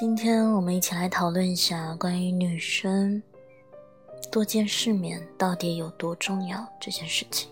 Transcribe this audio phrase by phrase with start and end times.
[0.00, 3.20] 今天我们一起来讨论一下关于女生
[4.30, 7.50] 多见世面到底有多重要这件事情。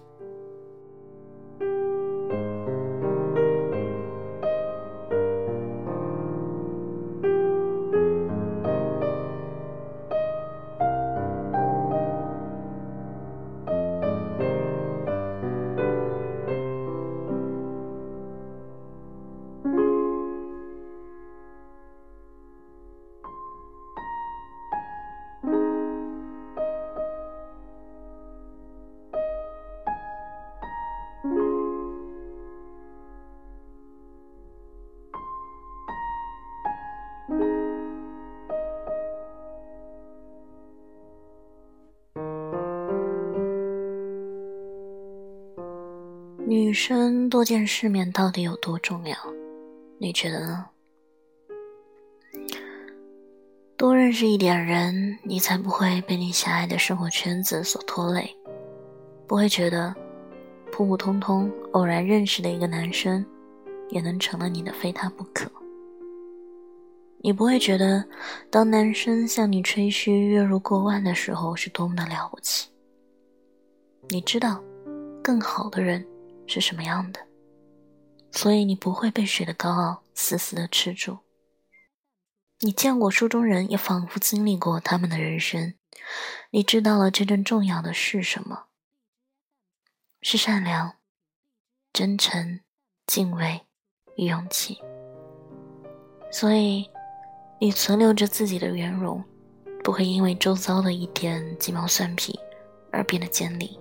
[46.67, 49.17] 女生多见世面到底有多重要？
[49.99, 50.67] 你觉得呢？
[53.77, 58.37] 多认识一点人，你才不会被你狭隘的生活圈子所拖累，
[59.29, 59.95] 不会觉得
[60.73, 63.25] 普普通通偶然认识的一个男生，
[63.91, 65.49] 也能成了你的非他不可。
[67.19, 68.05] 你不会觉得
[68.51, 72.69] 当男生向你吹嘘月入过万的时候是多么的了不起。
[74.09, 74.61] 你知道，
[75.23, 76.05] 更好的人。
[76.47, 77.21] 是什么样的？
[78.33, 81.19] 所以你不会被水的高傲死死的吃住。
[82.61, 85.75] 你见过书中人，也仿佛经历过他们的人生。
[86.51, 88.67] 你知道了真正重要的是什么？
[90.23, 90.97] 是善良、
[91.93, 92.61] 真诚、
[93.07, 93.63] 敬畏
[94.17, 94.79] 与勇气。
[96.31, 96.91] 所以，
[97.61, 99.23] 你存留着自己的圆融，
[99.85, 102.39] 不会因为周遭的一点鸡毛蒜皮
[102.91, 103.79] 而变得尖利。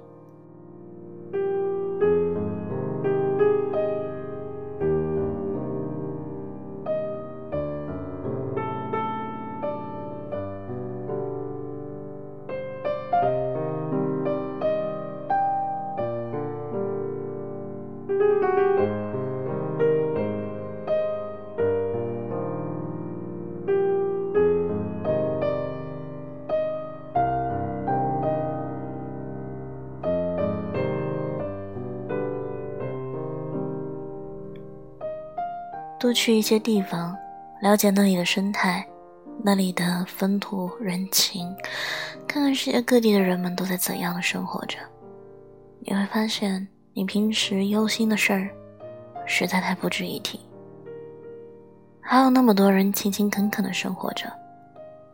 [36.06, 37.18] 多去一些地方，
[37.64, 38.88] 了解那里的生态，
[39.44, 41.52] 那里的风土人情，
[42.28, 44.78] 看看世界各地的人们都在怎样的生活着，
[45.80, 48.52] 你会发现，你平时忧心的事儿，
[49.26, 50.40] 实在太不值一提。
[52.00, 54.32] 还有那么多人勤勤恳恳的生活着，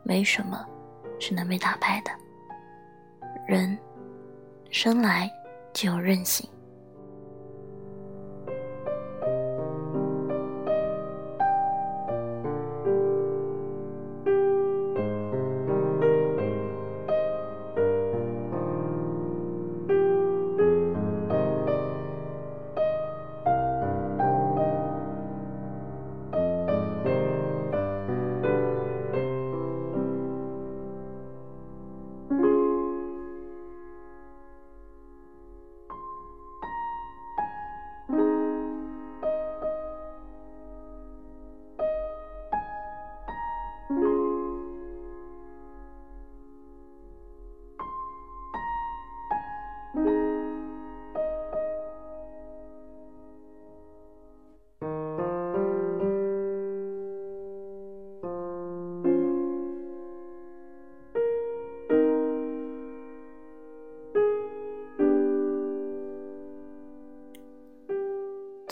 [0.03, 0.67] 没什么
[1.21, 2.11] 是能被打败的。
[3.47, 3.77] 人
[4.69, 5.31] 生来
[5.71, 6.45] 就有韧性。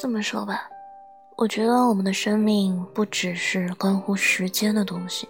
[0.02, 0.70] 这么说吧，
[1.36, 5.28] 我觉得我们的生命不只是关乎时间的东西，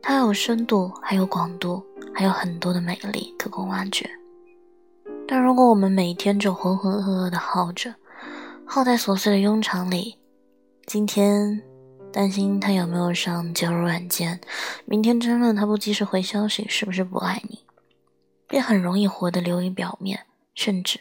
[0.00, 1.84] 它有深度，还有广度，
[2.14, 4.08] 还有很多的美丽可供挖掘。
[5.28, 7.94] 但如果我们每天就浑浑噩噩的耗着，
[8.64, 10.16] 耗在琐碎的庸常里，
[10.86, 11.62] 今天
[12.10, 14.40] 担心他有没有上交友软件，
[14.86, 17.58] 明天争论他不及时回消息是不是不爱你，
[18.48, 20.18] 便很容易活得流于表面，
[20.54, 20.98] 甚至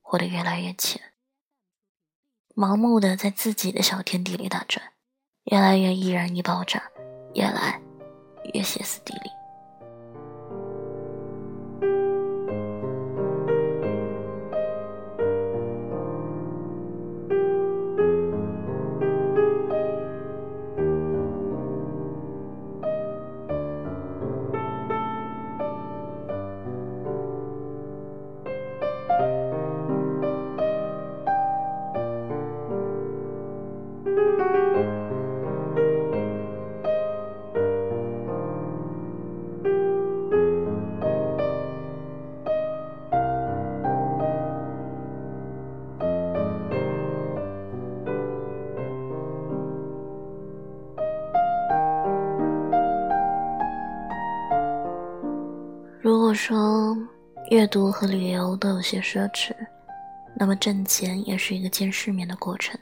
[0.00, 1.00] 活得越来越浅。
[2.54, 4.84] 盲目的在自己的小天地里打转，
[5.44, 6.82] 越来越易燃易爆炸，
[7.34, 7.80] 越来
[8.54, 9.41] 越歇斯底里。
[56.32, 56.96] 果说
[57.50, 59.54] 阅读和旅游都有些奢侈，
[60.34, 62.74] 那么挣钱也是一个见世面的过程。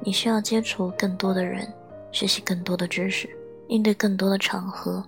[0.00, 1.66] 你需要接触更多的人，
[2.12, 3.26] 学习更多的知识，
[3.68, 5.02] 应对更多的场合。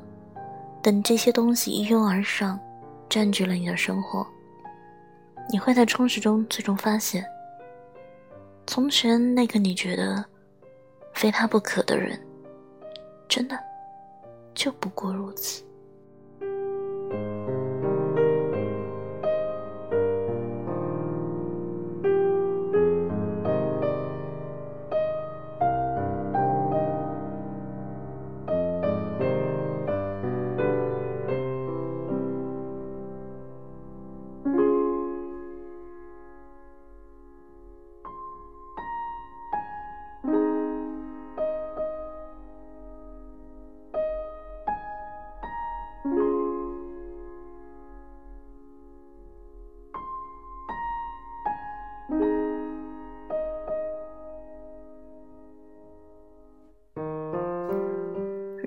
[0.82, 2.58] 等这些东西一拥而上，
[3.06, 4.26] 占据了你的生活，
[5.50, 7.22] 你会在充实中最终发现，
[8.66, 10.24] 从前那个你觉得
[11.12, 12.18] 非他不可的人，
[13.28, 13.58] 真的
[14.54, 15.65] 就不过如此。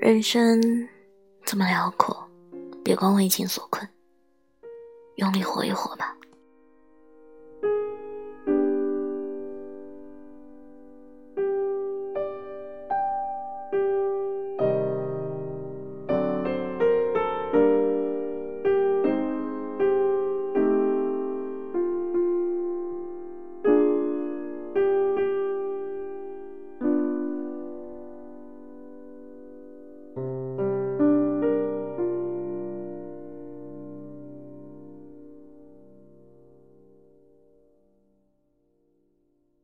[0.09, 0.59] 人生
[1.45, 2.27] 这么辽阔，
[2.83, 3.87] 别光为情所困，
[5.17, 6.08] 用力活一活吧。